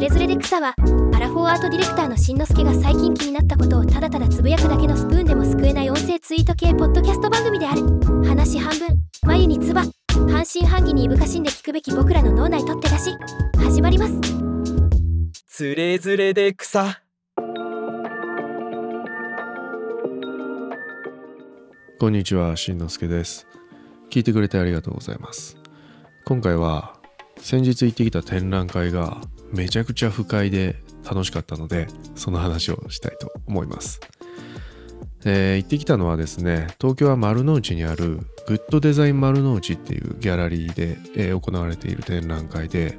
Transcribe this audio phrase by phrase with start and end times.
[0.00, 0.74] ズレズレで草は
[1.12, 7.82] アラフォーアートディレクターのしんのすけが最近気になったことをただただつぶやくだけのスプーンでも救えない音声ツイート系ポッドキャスト番組である
[8.26, 9.82] 話半分眉につば
[10.30, 13.14] 半信半疑にいぶかしんで聞くべき僕らの脳内取って出し
[13.58, 14.14] 始まります
[15.46, 17.02] つれづれで草
[21.98, 23.46] こんにちは、しんのすけです。
[24.08, 25.58] 聞いてくれてありがとうございます。
[26.24, 26.94] 今回は
[27.36, 29.20] 先日行ってきた展覧会が
[29.52, 34.00] めちゃくちゃ不快で楽しかったので、その話をしたいと思います。
[35.24, 42.98] えー行ってきたのはですね、東京は丸の内にあるグッドデザイン丸の内っていうギャラリーで、えー行われている展覧会で、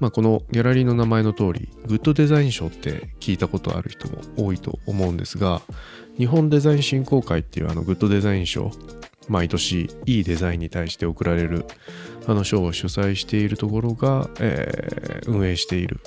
[0.00, 5.62] まあ、このギャラリーの名前の通り、グッドデザイン賞って聞いたことある人も多いと思うんですが、
[6.18, 8.70] 日本デザイン振興会っていうあのグッドデザイン賞、
[9.28, 11.64] 毎年いいデザインに対して贈られる
[12.26, 16.00] あの賞を主催しているところが、えー運営している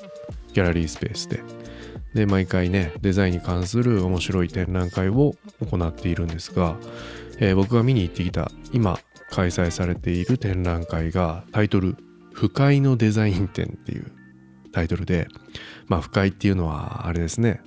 [0.54, 1.42] ギャラリースペースで、
[2.14, 5.34] で、毎回ね、デザインに関する面白い展覧会を
[5.72, 6.78] 行っているんですが、
[7.40, 9.00] えー僕が見に行ってきた今
[9.32, 11.98] 開催されている展覧会がタイトル
[12.34, 14.12] 「不快のデザイン展」っていう
[14.72, 15.28] タイトルで
[15.88, 17.62] まあ不快っていうのはあれですね。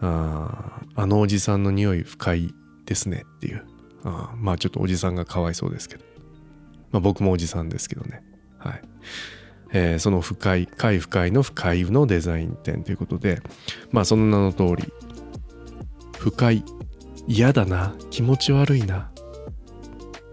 [0.00, 2.52] ああのおじさんの匂い不快
[2.86, 3.64] ですねっていう。
[4.04, 6.04] あまあちょっとおじさんがかわいそうですけど。
[6.90, 8.22] まあ僕もおじさんですけどね。
[8.58, 8.82] はい。
[9.72, 13.40] えーその不快快不快の不快のデザイン展ということで
[13.90, 14.92] まあその名の通り
[16.18, 16.62] 不快
[17.26, 19.10] 嫌だな気持ち悪いな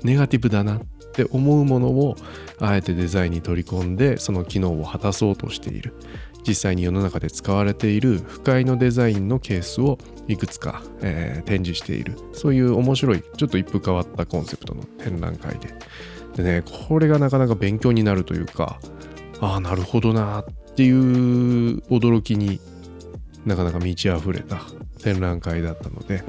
[0.03, 0.81] ネガティブだなっ
[1.13, 2.15] て思うものを
[2.59, 5.93] あえてデザインに取り込んでその機能を果たそうとしている。
[6.49, 12.17] 実際に世の中で使われている不快のデザインのケースをいくつか、えー展示している。
[12.33, 15.69] そういう面白いちょっと一風変わったコンセプトの展覧会で。
[16.35, 18.79] でねこれがなかなか勉強になるというか
[19.41, 22.59] ああなるほどなっていう驚きに
[23.45, 24.61] なかなか満ち溢れた
[25.01, 26.23] 展覧会だったので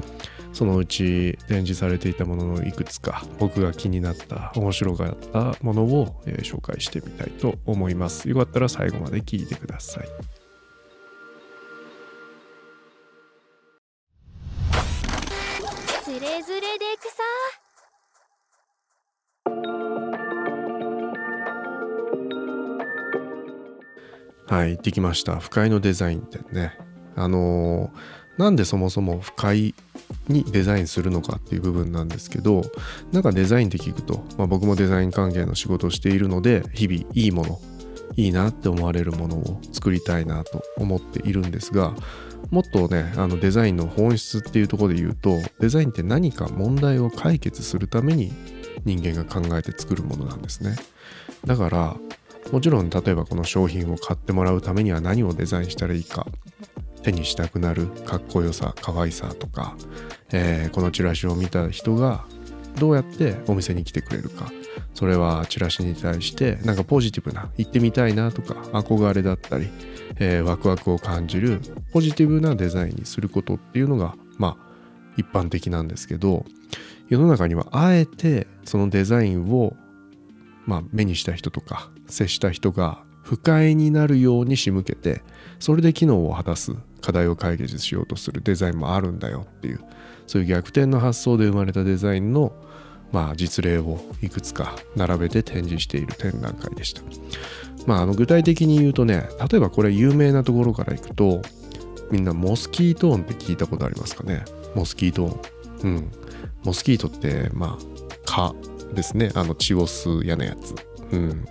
[0.53, 8.27] そのうち展示されていたもののいくつか僕が気になった面白かったものを、えー紹介してみたいと思います。
[8.27, 10.07] よかったら最後まで聞いてください。
[16.03, 17.23] つれづれで草
[24.53, 25.37] はい行ってきました。
[25.37, 26.77] 不快のデザイン展ね。
[27.15, 29.75] あのーなんでそもそも不快
[30.27, 32.63] にデザインするのかっていう部分なんですけど
[33.11, 37.59] なんかデザインって聞くと、まあ、僕もデザイン関係の仕事をしているので日々いいもの
[38.15, 41.93] いいなって思われるものを作りたいなと思っているんですが
[42.49, 48.33] もっとねあのデザインの本質っていうところで言うとデザインって何か問題を解決するために
[48.83, 50.75] 人間が考えて作るものなんですね。
[51.45, 51.95] だから
[52.51, 56.25] もちろん例えばこの商品を買ってもらうためには何をデザインしたらいいか
[57.03, 59.75] 手にしたくなるかっこよさ可愛さとか、
[60.31, 62.25] えーこのチラシを見た人が
[62.79, 64.51] どうやってお店に来てくれるか。
[64.93, 69.67] それはチラシに対してなんかポジティブな行ってみたいなとか憧れだったり、
[70.17, 71.59] えーワクワクを感じる
[71.91, 74.71] ポジティブなデザインにすることっていうのがまあ
[75.17, 76.45] 一般的なんですけど
[77.09, 79.75] 世の中にはあえてそのデザインを
[80.65, 85.21] まあ、目にした人とか接した人が不快になるように仕向けて
[85.59, 86.73] それで機能を果たす。
[87.01, 89.79] 課題を解決しようとするデザインもあるんだよっていう
[90.27, 92.53] そういう逆転の発想で生まれたデザインの、
[93.11, 97.01] まあ、実例をいくつか並べて展示している展覧会でした。
[97.87, 101.41] まあ、あの具体的に言うとね例えばこれ有名なところからいくと
[102.11, 104.45] みんなモスキートーンって聞いたことありますかね？
[104.75, 105.95] モスキートーン。
[105.95, 106.11] うん。
[106.63, 107.85] モスキートってまあ
[108.25, 108.53] 蚊
[108.93, 110.75] ですねあの血を吸う嫌なやつ。
[111.11, 111.45] うん。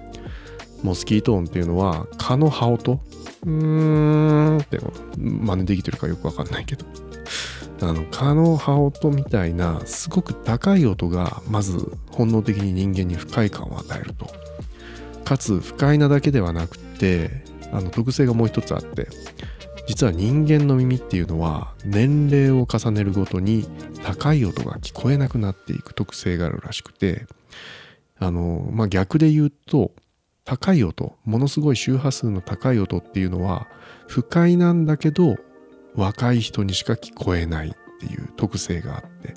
[0.82, 3.00] モスキートーンっていうのは蚊の羽音
[3.44, 4.78] うーんって
[5.16, 6.84] 真似できてるかよくわかんないけど。
[7.82, 14.30] あの蚊の羽音みたいなすごく高い音がまず本能的に人間に不快感を与えると。
[15.24, 17.30] かつ不快なだけではなくて
[17.72, 19.06] あの特性がもう一つあって
[19.86, 23.64] 実は人間の耳っていうのは年齢を重ねるごとに
[24.02, 27.26] 高い音が聞こえなくなっていく特性があるらしくて
[28.18, 29.92] あのまあ逆で言うと
[30.50, 33.68] 高い音ものすごい周波数の高い音っていうのは
[34.08, 35.36] 不快なんだけど
[35.94, 39.34] 若い人にしか聞こえないっていう特性があって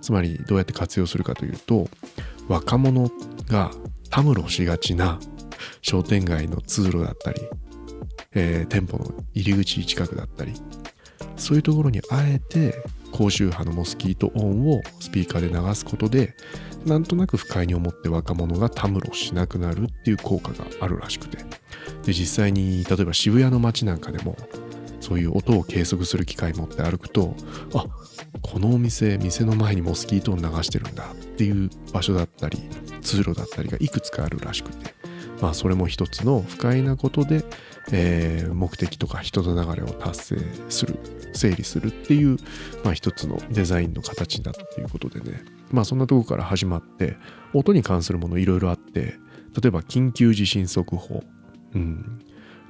[0.00, 1.86] つまりどうやって活用するかというと
[2.48, 3.12] 若者
[3.46, 3.70] が
[4.10, 5.20] たむろしがちな
[5.82, 7.40] 商店街の通路だったり、
[8.34, 10.54] えー店舗の入り口近くだったり
[11.36, 12.82] そういうところにあえて
[13.12, 16.34] 高周波のモスキート音をスピーカーで流すことで
[16.86, 21.38] なんとなく不快に思って若者がたむろしなくなるっていう効果があるらしくて。
[22.04, 24.36] で実際に例えば渋谷の街なんかでも
[25.00, 27.34] そういう音を計測する機械持って歩くと
[27.74, 27.86] あ
[28.42, 32.58] このお店店の前にモスキートを流してるんだっていう場所だったり
[33.02, 34.94] 通路だったりがいくつかあるらしくて。
[35.40, 37.44] まあそれも一つの不快なことで、
[37.92, 40.36] えー、目的とか人の流れを達成
[40.68, 40.96] する
[41.34, 42.38] 整理するっていう、
[42.84, 45.42] まあ、一つのデザインの形だっていうことでね。
[45.70, 47.16] まあそんなとこから始まって
[47.52, 49.18] 音に関するものいろいろあって
[49.60, 51.22] 例えば緊急地震速報。
[51.74, 52.20] うん。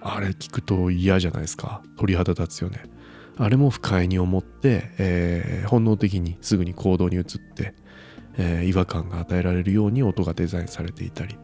[0.01, 1.83] あれ聞くと嫌じゃないですか。
[1.97, 2.83] 鳥肌立つよね。
[3.37, 7.25] あれも不快に思って、えー、本能的にすぐに行動に移っ
[7.55, 7.75] て、
[8.37, 11.37] えー、違和感が与えられるように音がデザインされていたり。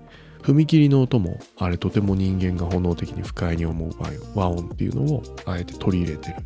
[0.43, 3.91] 踏切の音もあれとても人間が本能的に不快に思う
[4.35, 6.37] 和音っていうのをあえて取り入れてる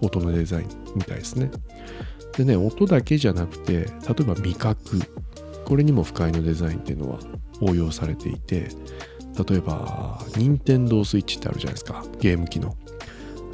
[0.00, 1.50] 音のデザインみたいですね。
[2.36, 3.86] でね音だけじゃなくて例
[4.20, 5.00] えば味覚。
[5.64, 7.18] これにも不快のデザインっていうのは
[7.60, 8.68] 応用されていて
[9.48, 12.04] 例えば任天堂スイッチってあるじゃないですか。
[12.20, 12.76] ゲーム機の。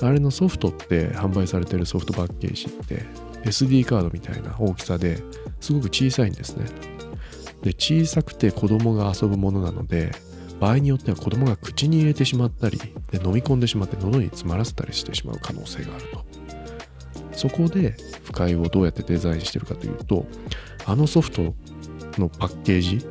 [0.03, 3.05] あれのソフトって販売されてるソフトパッケージって
[3.45, 5.23] SD カードみたいな大きさで
[5.61, 6.67] すごく小さいんですね。
[7.63, 10.13] で小さくて子供が遊ぶものなので
[10.61, 12.79] 場合によっては子供が口に入れてしまったり
[13.11, 16.25] で飲み込んでしまって喉に詰まらせたりしてしまう可能性があると。
[17.33, 20.27] そこで不快をどうやってデザインしてるかというと
[20.85, 21.55] あのソフト
[22.19, 23.05] のパッケージ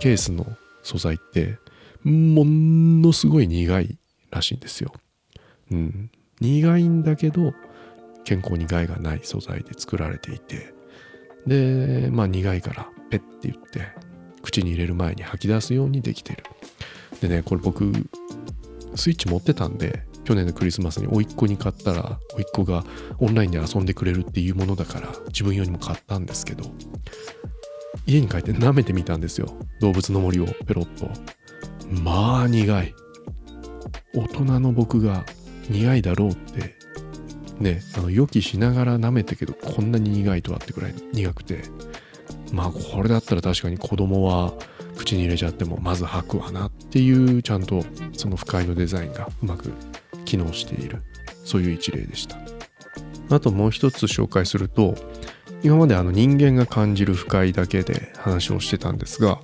[0.00, 0.44] ケースの
[0.82, 1.58] 素材って
[2.02, 3.98] ものすごい苦い
[4.30, 4.92] らしいんですよ。
[5.70, 6.10] うん、
[6.40, 7.54] 苦いんだけど
[8.24, 10.74] 健康に害がない素材で作られていて。
[11.46, 13.88] でまあ苦いからペッて言って
[14.42, 16.44] 口に入れる前に吐き出すようにできてる。
[17.20, 17.92] でねこれ僕
[18.94, 22.84] スイッチ持ってたんで去年のクリスマスに甥っ子に買ったら甥っ子が
[23.18, 26.64] オンラインで遊んでくれるっていうものだから自分用にも買ったんですけど
[28.06, 29.48] 家に帰って舐めてみたんですよ。
[29.80, 31.10] 動物の森をペロッと。
[32.02, 32.94] まあ苦い。
[34.14, 35.24] 大人の僕が
[35.68, 36.76] 苦いだろうって。
[37.60, 41.62] ねあの予期しながら舐めたけどこんなに苦いとはってくらい苦くて。
[42.52, 44.52] まあこれだったら確かに子供は
[44.96, 47.84] 口に入れちゃってもまず吐くわなっていうちゃんと
[48.16, 49.72] その不快のデザインがうまく
[50.24, 51.02] 機能している
[51.44, 52.36] そういう一例でした。
[53.30, 54.94] あともう一つ紹介すると
[55.62, 59.40] 今まであの人間が感じる不快だけで話をしてたんですが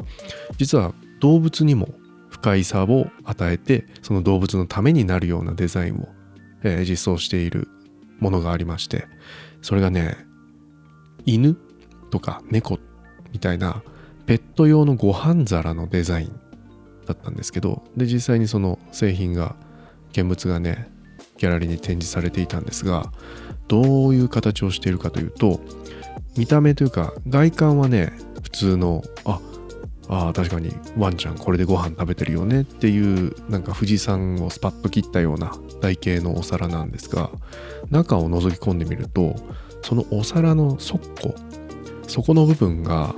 [0.57, 1.89] 実は動物にも
[2.29, 6.09] 不快さを与えてその動物のためになるようなデザインを、
[6.63, 7.69] えー、実装している
[8.21, 9.07] ものがありまして
[9.61, 10.17] それがね
[11.27, 11.57] 犬
[12.11, 12.94] とか猫って
[13.35, 13.83] みたいな
[14.25, 16.41] ペット用のご飯皿のデザイン
[17.05, 19.57] だったんですけどで実際にその製品が
[20.13, 20.89] 現物がね
[21.37, 23.13] ギャラリーに展示されていたんですが
[23.69, 25.61] どういう形をしているかというと
[26.37, 29.41] 見た目というか外観はね普通のあ
[30.09, 37.31] あ確かにワンちゃんこれでご飯食べてるよねっていうなんか富士山をスパッと切ったような台形のお皿なんですが
[37.91, 39.35] 中を覗き込んでみると
[39.83, 41.35] そのお皿の底
[42.15, 43.13] そこの部分が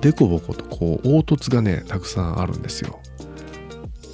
[0.00, 2.98] デコボコとこう凹凸がねたくさんあるんですよ。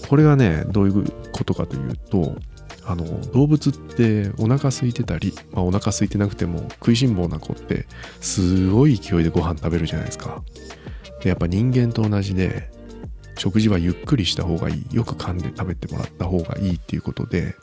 [0.09, 2.35] これがねどういうことかというと
[2.85, 7.87] あの動物ってお腹空いてたり、まあ、お腹空いてなくても食いしん坊な子って
[8.21, 10.43] すごい勢いでご飯食べるじゃないですか。
[11.23, 12.73] でやっぱ人間と同じで
[13.39, 14.87] 食事はゆっくりした方がいい。
[14.97, 17.55] よく噛んで食べてもらった方がいいっていうことで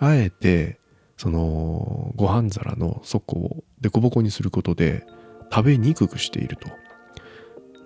[0.00, 0.80] あえて
[1.16, 5.06] そのご飯皿の底をデコボコにすることで
[5.50, 6.68] 食べにくくしていると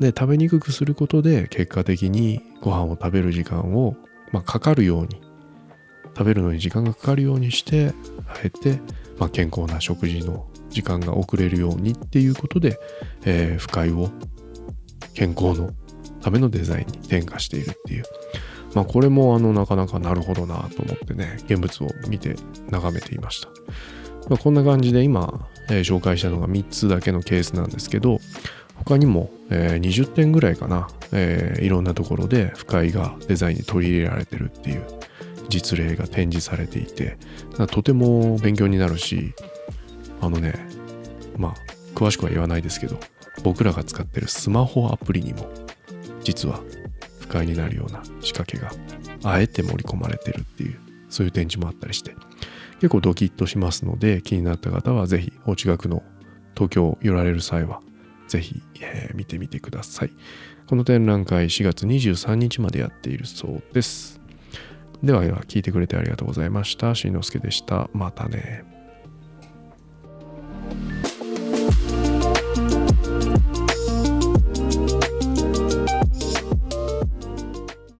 [0.00, 3.96] で食べにくくすることで結果的にご飯を食べる時間を、
[4.32, 5.20] まあ、かかるように
[6.16, 7.92] 食べるのに時間がかかるようにして
[8.28, 8.80] あえて、
[9.18, 12.78] まあ、健康な食事の時間が遅れるようにっていうことで、
[13.24, 14.10] えー、不快を
[15.14, 15.70] 健康の
[16.20, 18.04] ためのデザインに転化しているっていう。
[18.74, 22.34] まあこれもあのなかなかなるほどなと思ってね、現物を見て
[22.70, 23.48] 眺めていました。
[24.28, 28.20] まあ、こんな感じで今、えー、紹介したのが3つだけのケースなんですけど、
[28.76, 34.84] 他にも、えー、20点ぐらいかな、えー、いろんなところで不快がデザインに取り入れられてるっていう
[35.48, 37.16] 実例が展示されていて、
[37.70, 39.34] とても勉強になるし、
[40.20, 40.54] あのね、
[41.36, 41.54] まあ、
[41.94, 42.98] 詳しくは言わないですけど、
[43.42, 45.46] 僕らが使ってるスマホアプリにも
[46.22, 46.60] 実は
[47.20, 48.70] 不快になるような仕掛けが
[49.22, 50.78] あえて盛り込まれてるっていう
[51.08, 52.14] そういう展示もあったりして。
[52.84, 56.02] 結構ドキッとしますので気になった方は是非お近くの
[56.54, 57.80] 東京寄られる際は
[58.28, 60.10] 是非、え、見てみてください。
[60.66, 64.20] この展覧会4月23日までやっているそうです。
[65.02, 66.94] ではでは聞いてくれてありがとうございました。
[66.94, 67.88] しんのすけでした。
[67.94, 68.73] またね。